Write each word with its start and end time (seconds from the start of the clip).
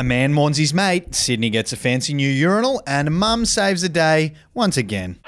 A 0.00 0.02
man 0.02 0.32
mourns 0.32 0.56
his 0.56 0.72
mate, 0.72 1.14
Sydney 1.14 1.50
gets 1.50 1.74
a 1.74 1.76
fancy 1.76 2.14
new 2.14 2.26
urinal, 2.26 2.82
and 2.86 3.06
a 3.06 3.10
mum 3.10 3.44
saves 3.44 3.82
the 3.82 3.90
day 3.90 4.32
once 4.54 4.78
again. 4.78 5.18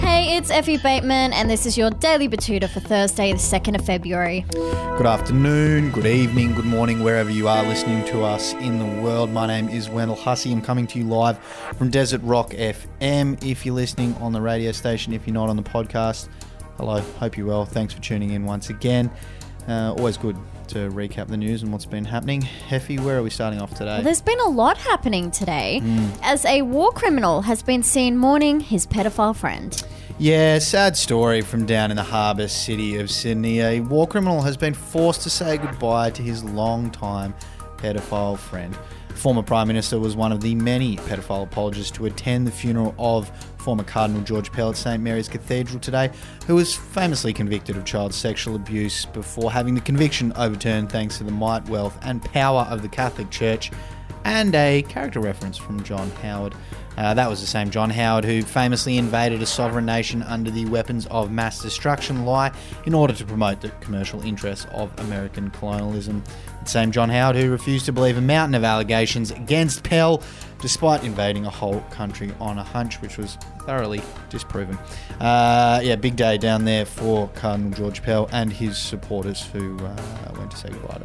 Hey, 0.00 0.38
it's 0.38 0.50
Effie 0.50 0.78
Bateman, 0.78 1.34
and 1.34 1.50
this 1.50 1.66
is 1.66 1.76
your 1.76 1.90
Daily 1.90 2.26
Betoota 2.26 2.66
for 2.70 2.80
Thursday, 2.80 3.30
the 3.32 3.38
2nd 3.38 3.78
of 3.78 3.84
February. 3.84 4.46
Good 4.52 5.04
afternoon, 5.04 5.90
good 5.90 6.06
evening, 6.06 6.54
good 6.54 6.64
morning, 6.64 7.02
wherever 7.02 7.28
you 7.28 7.46
are 7.46 7.62
listening 7.64 8.06
to 8.06 8.22
us 8.22 8.54
in 8.54 8.78
the 8.78 9.02
world. 9.02 9.28
My 9.28 9.46
name 9.46 9.68
is 9.68 9.90
Wendell 9.90 10.16
Hussey. 10.16 10.50
I'm 10.50 10.62
coming 10.62 10.86
to 10.86 10.98
you 10.98 11.04
live 11.04 11.36
from 11.76 11.90
Desert 11.90 12.22
Rock 12.22 12.52
FM. 12.52 13.44
If 13.44 13.66
you're 13.66 13.74
listening 13.74 14.14
on 14.14 14.32
the 14.32 14.40
radio 14.40 14.72
station, 14.72 15.12
if 15.12 15.26
you're 15.26 15.34
not 15.34 15.50
on 15.50 15.56
the 15.56 15.62
podcast, 15.62 16.28
hello, 16.76 17.00
hope 17.00 17.36
you're 17.36 17.46
well. 17.46 17.64
Thanks 17.64 17.94
for 17.94 18.00
tuning 18.00 18.30
in 18.30 18.44
once 18.44 18.70
again. 18.70 19.10
Uh, 19.68 19.94
always 19.96 20.16
good 20.16 20.36
to 20.68 20.90
recap 20.90 21.28
the 21.28 21.36
news 21.36 21.62
and 21.62 21.72
what's 21.72 21.86
been 21.86 22.04
happening. 22.04 22.42
Heffy, 22.68 22.98
where 23.00 23.18
are 23.18 23.22
we 23.22 23.30
starting 23.30 23.60
off 23.60 23.70
today? 23.70 23.94
Well, 23.96 24.02
there's 24.02 24.22
been 24.22 24.40
a 24.40 24.48
lot 24.48 24.76
happening 24.76 25.30
today 25.30 25.80
as 26.22 26.44
a 26.44 26.62
war 26.62 26.90
criminal 26.92 27.42
has 27.42 27.62
been 27.62 27.82
seen 27.82 28.16
mourning 28.16 28.60
his 28.60 28.86
pedophile 28.86 29.36
friend. 29.36 29.82
Yeah, 30.18 30.58
sad 30.60 30.96
story 30.96 31.40
from 31.40 31.66
down 31.66 31.90
in 31.90 31.96
the 31.96 32.02
harbour 32.04 32.48
city 32.48 32.98
of 32.98 33.10
Sydney. 33.10 33.60
A 33.60 33.80
war 33.80 34.06
criminal 34.06 34.42
has 34.42 34.56
been 34.56 34.74
forced 34.74 35.22
to 35.22 35.30
say 35.30 35.56
goodbye 35.56 36.10
to 36.10 36.22
his 36.22 36.44
long-time 36.44 37.34
pedophile 37.84 38.38
friend. 38.38 38.74
Former 39.14 39.42
Prime 39.42 39.68
Minister 39.68 40.00
was 40.00 40.16
one 40.16 40.32
of 40.32 40.40
the 40.40 40.54
many 40.54 40.96
pedophile 40.96 41.44
apologists 41.44 41.90
to 41.92 42.06
attend 42.06 42.46
the 42.46 42.50
funeral 42.50 42.94
of 42.98 43.30
former 43.58 43.84
Cardinal 43.84 44.22
George 44.22 44.50
Pell 44.50 44.70
at 44.70 44.76
St 44.76 45.02
Mary's 45.02 45.28
Cathedral 45.28 45.78
today, 45.78 46.10
who 46.46 46.54
was 46.54 46.74
famously 46.74 47.32
convicted 47.34 47.76
of 47.76 47.84
child 47.84 48.14
sexual 48.14 48.56
abuse 48.56 49.04
before 49.04 49.52
having 49.52 49.74
the 49.74 49.82
conviction 49.82 50.32
overturned 50.34 50.90
thanks 50.90 51.18
to 51.18 51.24
the 51.24 51.30
might, 51.30 51.68
wealth, 51.68 51.98
and 52.02 52.24
power 52.24 52.62
of 52.70 52.80
the 52.80 52.88
Catholic 52.88 53.30
Church 53.30 53.70
and 54.24 54.54
a 54.54 54.82
character 54.82 55.20
reference 55.20 55.56
from 55.56 55.82
John 55.82 56.10
Howard. 56.22 56.54
Uh, 56.96 57.12
that 57.14 57.28
was 57.28 57.40
the 57.40 57.46
same 57.46 57.70
John 57.70 57.90
Howard 57.90 58.24
who 58.24 58.42
famously 58.42 58.98
invaded 58.98 59.42
a 59.42 59.46
sovereign 59.46 59.84
nation 59.84 60.22
under 60.22 60.50
the 60.50 60.64
weapons 60.66 61.06
of 61.06 61.30
mass 61.30 61.60
destruction 61.60 62.24
lie 62.24 62.52
in 62.86 62.94
order 62.94 63.12
to 63.12 63.24
promote 63.24 63.60
the 63.60 63.70
commercial 63.80 64.20
interests 64.22 64.66
of 64.72 64.96
American 65.00 65.50
colonialism. 65.50 66.22
The 66.62 66.70
same 66.70 66.92
John 66.92 67.10
Howard 67.10 67.36
who 67.36 67.50
refused 67.50 67.86
to 67.86 67.92
believe 67.92 68.16
a 68.16 68.20
mountain 68.20 68.54
of 68.54 68.64
allegations 68.64 69.32
against 69.32 69.82
Pell 69.82 70.22
despite 70.60 71.04
invading 71.04 71.44
a 71.44 71.50
whole 71.50 71.80
country 71.90 72.32
on 72.40 72.58
a 72.58 72.62
hunch, 72.62 73.00
which 73.02 73.18
was 73.18 73.36
thoroughly 73.66 74.00
disproven. 74.30 74.78
Uh, 75.20 75.80
yeah, 75.82 75.96
big 75.96 76.16
day 76.16 76.38
down 76.38 76.64
there 76.64 76.86
for 76.86 77.28
Cardinal 77.34 77.70
George 77.72 78.02
Pell 78.02 78.30
and 78.32 78.50
his 78.52 78.78
supporters 78.78 79.42
who 79.42 79.76
uh, 79.84 80.32
went 80.38 80.50
to 80.52 80.56
say 80.56 80.70
goodbye 80.70 81.00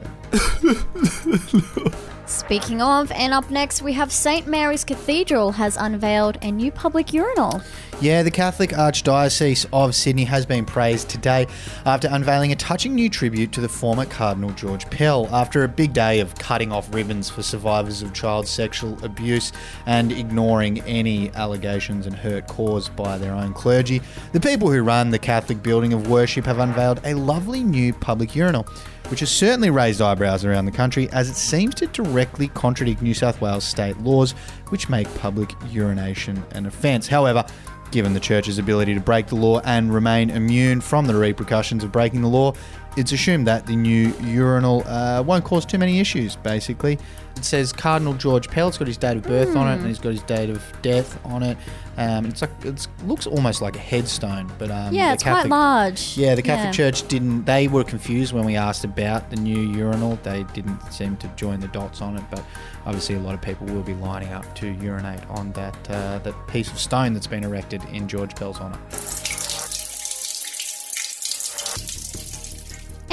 to 0.62 1.88
him. 1.88 1.94
Speaking 2.30 2.80
of, 2.80 3.12
and 3.12 3.34
up 3.34 3.50
next 3.50 3.82
we 3.82 3.94
have 3.94 4.12
St 4.12 4.46
Mary's 4.46 4.84
Cathedral 4.84 5.54
has 5.54 5.76
unveiled 5.76 6.38
a 6.44 6.52
new 6.52 6.72
public 6.72 7.12
urinal. 7.12 7.60
Yeah, 8.02 8.24
the 8.24 8.32
Catholic 8.32 8.70
Archdiocese 8.70 9.66
of 9.74 9.94
Sydney 9.94 10.24
has 10.24 10.46
been 10.46 10.64
praised 10.64 11.10
today 11.10 11.48
after 11.86 12.08
unveiling 12.10 12.54
a 12.54 12.56
touching 12.56 12.96
new 12.96 13.10
tribute 13.10 13.52
to 13.52 13.60
the 13.60 13.68
former 13.68 14.06
Cardinal 14.06 14.52
George 14.52 14.90
Pell. 14.90 15.28
After 15.36 15.66
a 15.66 15.68
big 15.68 15.92
day 15.92 16.22
of 16.22 16.34
cutting 16.36 16.72
off 16.72 16.94
ribbons 16.94 17.30
for 17.30 17.44
survivors 17.44 18.02
of 18.02 18.14
child 18.14 18.48
sexual 18.48 18.98
abuse 19.04 19.52
and 19.86 20.14
ignoring 20.14 20.80
any 20.84 21.30
allegations 21.32 22.08
and 22.08 22.16
hurt 22.16 22.48
caused 22.48 22.96
by 22.96 23.18
their 23.18 23.34
own 23.34 23.54
clergy, 23.54 24.02
the 24.32 24.40
people 24.40 24.72
who 24.72 24.82
run 24.82 25.10
the 25.10 25.20
Catholic 25.20 25.62
building 25.62 25.92
of 25.92 26.10
worship 26.10 26.46
have 26.46 26.60
unveiled 26.60 27.02
a 27.04 27.16
lovely 27.16 27.66
new 27.66 27.92
public 27.92 28.34
urinal 28.34 28.66
which 29.10 29.22
has 29.22 29.32
certainly 29.32 29.72
raised 29.72 30.02
eyebrows 30.02 30.46
around 30.46 30.66
the 30.66 30.72
country 30.72 31.10
as 31.12 31.32
it 31.32 31.36
seems 31.36 31.74
to 31.74 31.88
directly 31.88 32.48
contradict 32.50 33.02
New 33.02 33.16
South 33.16 33.42
Wales 33.42 33.64
state 33.64 33.98
laws 33.98 34.34
which 34.70 34.88
make 34.88 35.12
public 35.16 35.52
urination 35.72 36.44
an 36.52 36.68
offence. 36.68 37.08
However, 37.08 37.44
given 37.92 38.14
the 38.14 38.20
church's 38.20 38.58
ability 38.58 38.94
to 38.94 39.00
break 39.00 39.28
the 39.28 39.36
law 39.36 39.60
and 39.62 39.94
remain 39.94 40.30
immune 40.30 40.82
from 40.82 41.06
the 41.06 41.16
repercussions 41.16 41.84
of 41.84 41.92
breaking 41.92 42.22
the 42.22 42.28
law, 42.28 42.54
it's 42.98 43.12
assumed 43.12 43.48
that 43.48 43.66
the 43.66 43.76
new 43.76 44.14
urinal 44.24 44.84
uh, 44.88 45.22
won't 45.26 45.44
cause 45.46 45.66
too 45.66 45.78
many 45.78 46.00
issues, 46.00 46.36
basically. 46.38 46.98
It 47.38 47.46
says 47.46 47.72
Cardinal 47.72 48.16
George 48.16 48.50
Pell, 48.50 48.68
it's 48.68 48.78
got 48.78 48.88
his 48.88 48.98
date 48.98 49.16
of 49.16 49.24
birth 49.24 49.56
on 49.56 49.68
it 49.70 49.76
and 49.78 49.88
he's 49.88 50.00
got 50.00 50.10
his 50.12 50.24
date 50.24 50.50
of 50.50 50.62
death 50.82 51.18
on 51.26 51.42
it. 51.44 51.58
Um, 51.98 52.26
it's 52.26 52.42
like 52.42 52.50
it 52.66 52.86
looks 53.06 53.28
almost 53.28 53.62
like 53.62 53.76
a 53.78 53.80
headstone, 53.80 54.52
but 54.58 54.70
um, 54.72 54.94
Yeah, 54.94 55.14
it's 55.14 55.24
quite 55.24 55.34
Catholic- 55.36 55.52
large. 55.52 56.18
yeah, 56.18 56.36
the 56.36 56.42
Catholic 56.42 56.68
Yeah. 56.68 56.72
Church 56.92 57.08
didn't. 57.08 57.46
They 57.46 57.70
were 57.70 57.84
confused 57.86 58.34
when 58.34 58.44
we 58.46 58.58
asked 58.58 58.84
about 58.84 59.30
the 59.30 59.36
new 59.38 59.58
urinal. 59.60 60.18
They 60.24 60.44
didn't 60.54 60.82
seem 60.92 61.16
to 61.18 61.28
join 61.38 61.62
the 61.62 61.68
dots 61.70 62.02
on 62.02 62.18
it, 62.18 62.24
but 62.30 62.44
obviously 62.86 63.16
a 63.16 63.20
lot 63.20 63.36
of 63.36 63.42
people 63.42 63.68
will 63.68 63.84
be 63.84 63.94
lining 63.94 64.34
up 64.34 64.54
to 64.56 64.68
urinate 64.74 65.26
on 65.30 65.54
that 65.54 65.78
uh, 65.90 66.20
that 66.20 66.34
piece 66.48 66.70
of 66.72 66.80
stone 66.80 67.14
that's 67.14 67.28
been 67.28 67.44
erected 67.46 67.82
in 67.94 68.08
George 68.10 68.36
Pell's 68.36 68.60
honour. 68.60 68.80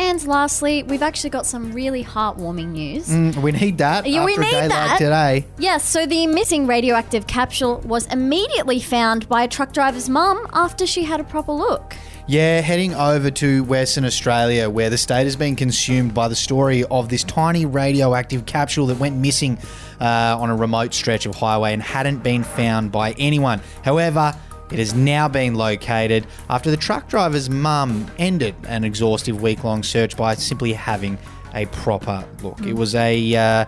And 0.07 0.25
lastly, 0.25 0.85
we've 0.85 1.03
actually 1.03 1.31
got 1.31 1.47
some 1.47 1.73
really 1.73 2.05
heartwarming 2.05 2.69
news. 2.69 3.09
Mm, 3.09 3.43
we 3.43 3.51
need 3.51 3.79
that 3.79 4.07
Yeah, 4.07 4.25
we 4.25 4.35
after 4.35 4.41
a 4.41 4.45
need 4.45 4.51
day 4.53 4.69
like 4.69 4.99
today. 4.99 5.45
Yes, 5.59 5.83
so 5.83 6.07
the 6.07 6.29
missing 6.29 6.69
radioactive 6.69 7.27
capsule 7.27 7.81
was 7.81 8.07
immediately 8.07 8.79
found 8.79 9.29
by 9.29 9.43
a 9.43 9.49
truck 9.49 9.73
driver's 9.73 10.09
mum 10.09 10.47
after 10.53 10.87
she 10.87 11.03
had 11.03 11.19
a 11.19 11.25
proper 11.25 11.51
look. 11.51 11.97
Yeah, 12.29 12.61
heading 12.61 12.95
over 12.95 13.33
to 13.33 13.65
Western 13.65 14.05
Australia, 14.05 14.71
where 14.71 14.91
the 14.91 14.99
state 14.99 15.25
has 15.25 15.35
been 15.35 15.57
consumed 15.57 16.15
by 16.15 16.29
the 16.29 16.37
story 16.37 16.85
of 16.85 17.09
this 17.09 17.25
tiny 17.25 17.67
radioactive 17.67 18.47
capsule 18.47 18.87
that 18.87 19.01
went 19.01 19.17
missing 19.17 19.59
uh, 20.01 20.37
on 20.39 20.51
a 20.51 20.57
remote 20.57 20.95
stretch 20.95 21.27
of 21.27 21.35
highway 21.35 21.73
and 21.73 21.83
hadn't 21.83 22.23
been 22.23 22.45
found 22.45 22.93
by 22.93 23.13
anyone. 23.19 23.61
However, 23.83 24.35
it 24.71 24.79
has 24.79 24.95
now 24.95 25.29
been 25.29 25.55
located 25.55 26.27
after 26.51 26.71
the 26.71 26.77
truck 26.77 27.09
driver's 27.09 27.49
mum 27.49 28.11
ended 28.19 28.55
an 28.67 28.85
exhaustive 28.85 29.41
week 29.41 29.65
long 29.65 29.83
search 29.83 30.17
by 30.17 30.35
simply 30.35 30.73
having 30.73 31.19
a 31.55 31.67
proper 31.67 32.27
look. 32.43 32.61
It 32.61 32.75
was 32.75 32.95
a. 32.95 33.35
Uh, 33.35 33.65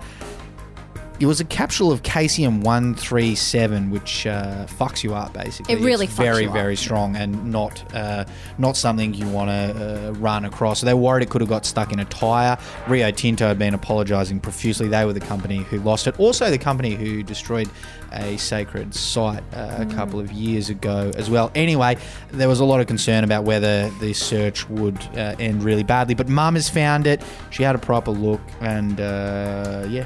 it 1.20 1.26
was 1.26 1.40
a 1.40 1.44
capsule 1.44 1.90
of 1.90 2.02
Caesium 2.02 2.62
137, 2.62 3.90
which 3.90 4.26
uh, 4.26 4.66
fucks 4.66 5.02
you 5.02 5.14
up 5.14 5.32
basically. 5.32 5.74
It 5.74 5.80
really 5.80 6.04
it's 6.04 6.14
fucks 6.14 6.16
very, 6.16 6.42
you 6.44 6.48
up. 6.48 6.54
very 6.54 6.76
strong 6.76 7.16
and 7.16 7.50
not 7.50 7.82
uh, 7.94 8.24
not 8.58 8.76
something 8.76 9.14
you 9.14 9.26
want 9.28 9.50
to 9.50 10.08
uh, 10.08 10.12
run 10.12 10.44
across. 10.44 10.80
So 10.80 10.86
they 10.86 10.94
worried 10.94 11.22
it 11.22 11.30
could 11.30 11.40
have 11.40 11.50
got 11.50 11.66
stuck 11.66 11.92
in 11.92 11.98
a 11.98 12.04
tyre. 12.04 12.58
Rio 12.86 13.10
Tinto 13.10 13.46
had 13.48 13.58
been 13.58 13.74
apologising 13.74 14.40
profusely. 14.40 14.88
They 14.88 15.04
were 15.04 15.12
the 15.12 15.20
company 15.20 15.58
who 15.58 15.80
lost 15.80 16.06
it. 16.06 16.18
Also, 16.20 16.50
the 16.50 16.58
company 16.58 16.94
who 16.94 17.22
destroyed 17.22 17.68
a 18.12 18.36
sacred 18.38 18.94
site 18.94 19.42
uh, 19.54 19.76
a 19.80 19.84
Mm. 19.88 19.94
couple 19.94 20.18
of 20.20 20.30
years 20.32 20.70
ago 20.70 21.10
as 21.16 21.28
well. 21.30 21.50
Anyway, 21.54 21.96
there 22.30 22.48
was 22.48 22.60
a 22.60 22.64
lot 22.64 22.80
of 22.80 22.86
concern 22.86 23.22
about 23.24 23.44
whether 23.44 23.90
the 24.00 24.12
search 24.12 24.68
would 24.70 24.98
uh, 25.16 25.34
end 25.38 25.62
really 25.62 25.82
badly. 25.82 26.14
But 26.14 26.28
Mum 26.28 26.54
has 26.54 26.68
found 26.68 27.06
it. 27.06 27.22
She 27.50 27.62
had 27.62 27.74
a 27.74 27.78
proper 27.78 28.10
look, 28.10 28.40
and 28.60 29.00
uh, 29.00 29.84
yeah, 29.88 30.04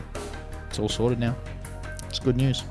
it's 0.73 0.79
all 0.79 0.89
sorted 0.89 1.21
now. 1.21 1.37
It's 2.09 2.19
good 2.19 2.39
news. 2.39 2.65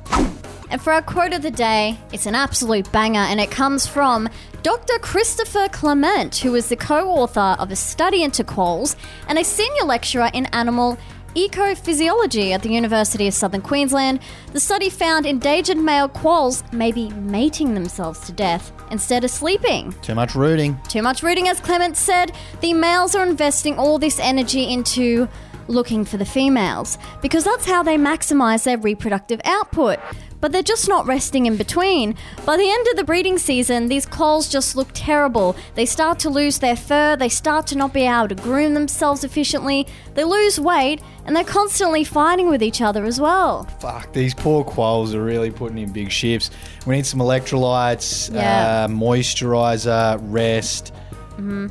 And 0.72 0.82
for 0.82 0.92
our 0.92 1.04
quote 1.04 1.34
of 1.34 1.44
the 1.44 1.52
day, 1.52 2.00
it's 2.12 2.26
an 2.26 2.34
absolute 2.34 2.92
banger, 2.92 3.20
and 3.20 3.40
it 3.40 3.52
comes 3.52 3.86
from 3.86 4.28
Dr. 4.64 4.98
Christopher 5.00 5.68
Clement, 5.72 6.38
who 6.38 6.56
is 6.56 6.70
the 6.70 6.76
co 6.76 7.12
author 7.12 7.56
of 7.60 7.70
a 7.70 7.76
study 7.76 8.24
into 8.24 8.44
quolls 8.44 8.96
and 9.28 9.38
a 9.38 9.44
senior 9.44 9.84
lecturer 9.84 10.32
in 10.34 10.48
animal 10.48 10.98
ecophysiology 11.36 12.52
at 12.52 12.64
the 12.64 12.70
University 12.70 13.28
of 13.28 13.36
Southern 13.36 13.62
Queensland. 13.62 14.20
The 14.52 14.60
study 14.60 14.90
found 14.90 15.28
endangered 15.28 15.78
male 15.78 16.10
quolls 16.10 16.64
may 16.74 16.92
be 16.92 17.10
mating 17.10 17.76
themselves 17.76 18.20
to 18.22 18.32
death 18.32 18.72
instead 18.90 19.24
of 19.24 19.30
sleeping. 19.30 19.94
Too 20.02 20.16
much 20.16 20.34
rooting. 20.34 20.80
Too 20.90 21.04
much 21.04 21.22
rooting, 21.22 21.48
as 21.48 21.60
Clement 21.60 21.98
said. 21.98 22.32
The 22.62 22.74
males 22.74 23.14
are 23.14 23.26
investing 23.26 23.78
all 23.78 24.00
this 24.00 24.20
energy 24.20 24.74
into 24.74 25.30
looking 25.68 26.06
for 26.06 26.18
the 26.18 26.26
females 26.26 26.98
because 27.22 27.44
that's 27.44 27.66
how 27.66 27.84
they 27.84 27.98
maximize 27.98 28.64
their 28.64 28.78
reproductive 28.78 29.40
output. 29.46 30.00
But 30.42 30.52
they're 30.52 30.64
just 30.64 30.90
not 30.90 31.06
resting 31.06 31.46
in 31.46 31.56
between. 31.56 32.16
By 32.48 32.58
the 32.58 32.68
end 32.68 32.88
of 32.88 32.96
the 32.98 33.04
breeding 33.04 33.38
season, 33.38 33.88
these 33.90 34.08
quolls 34.08 34.50
just 34.50 34.76
look 34.76 34.88
terrible. 34.94 35.56
They 35.76 35.86
start 35.86 36.18
to 36.20 36.32
lose 36.32 36.58
their 36.58 36.76
fur, 36.76 37.16
they 37.16 37.30
start 37.30 37.68
to 37.68 37.78
not 37.78 37.94
be 37.94 38.02
able 38.08 38.30
to 38.30 38.34
groom 38.36 38.74
themselves 38.74 39.24
efficiently, 39.24 39.86
they 40.16 40.24
lose 40.24 40.60
weight, 40.60 41.00
and 41.26 41.36
they're 41.36 41.44
constantly 41.44 42.04
fighting 42.04 42.50
with 42.50 42.64
each 42.64 42.82
other 42.82 43.06
as 43.06 43.22
well. 43.22 43.66
Fuck, 43.80 44.14
these 44.14 44.34
poor 44.34 44.64
quolls 44.64 45.14
are 45.14 45.24
really 45.24 45.52
putting 45.52 45.78
in 45.78 45.92
big 45.94 46.10
shifts. 46.12 46.50
We 46.88 46.96
need 46.96 47.06
some 47.06 47.20
electrolytes, 47.20 48.34
Yeah. 48.34 48.86
uh, 48.86 48.88
moisturizer, 48.88 50.20
rest. 50.24 50.92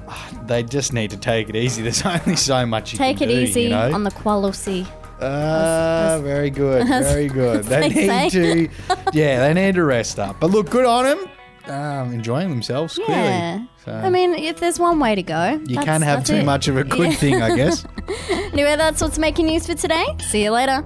Ah, 0.08 0.30
They 0.46 0.62
just 0.62 0.92
need 0.92 1.10
to 1.10 1.16
take 1.16 1.48
it 1.48 1.56
easy. 1.56 1.82
There's 1.86 2.02
only 2.04 2.36
so 2.36 2.64
much 2.66 2.92
you 2.92 2.98
can 2.98 3.06
Take 3.08 3.18
can 3.18 3.30
it 3.30 3.34
do, 3.34 3.40
easy 3.40 3.62
you 3.62 3.68
know? 3.70 3.92
on 3.92 4.04
the 4.04 4.10
quallocy. 4.10 4.86
Ah, 5.22 6.14
as- 6.14 6.22
very 6.22 6.50
good, 6.50 6.86
very 6.88 7.28
good. 7.40 7.64
They 7.64 7.88
need 7.88 8.30
to, 8.32 8.68
yeah, 9.12 9.40
they 9.46 9.52
need 9.54 9.74
to 9.74 9.84
rest 9.84 10.18
up. 10.18 10.40
But 10.40 10.50
look, 10.50 10.70
good 10.70 10.86
on 10.86 11.04
them. 11.04 11.26
um, 11.66 12.12
enjoying 12.14 12.48
themselves. 12.50 12.94
Clearly, 12.94 13.14
Yeah. 13.24 13.64
So 13.84 13.92
I 13.92 14.08
mean, 14.10 14.34
if 14.34 14.60
there's 14.60 14.78
one 14.78 14.98
way 14.98 15.14
to 15.14 15.22
go, 15.22 15.60
you 15.66 15.78
can't 15.78 16.04
have 16.04 16.24
too 16.24 16.36
it. 16.36 16.44
much 16.44 16.68
of 16.68 16.76
a 16.76 16.84
good 16.84 17.10
Yeah. 17.12 17.16
thing, 17.16 17.42
I 17.42 17.54
guess. 17.56 17.84
Anyway, 18.30 18.76
that's 18.76 19.00
what's 19.00 19.18
making 19.18 19.46
news 19.46 19.66
for 19.66 19.74
today. 19.74 20.04
See 20.30 20.42
you 20.44 20.50
later. 20.50 20.84